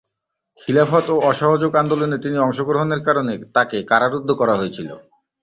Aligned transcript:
খিলাফত 0.61 1.07
ও 1.09 1.27
অসহযোগ 1.29 1.71
আন্দোলনে 1.75 2.17
তিনি 2.17 2.37
অংশগ্রহণের 2.39 3.01
কারণে 3.07 3.33
তাকে 3.55 3.77
কারারুদ্ধ 3.91 4.29
করা 4.31 4.55
হয়েছিল। 4.55 4.89